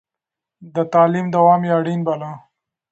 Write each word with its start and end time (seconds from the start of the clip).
د 0.75 0.77
تعليم 0.93 1.25
دوام 1.35 1.61
يې 1.67 1.71
اړين 1.77 1.99
باله. 2.07 2.31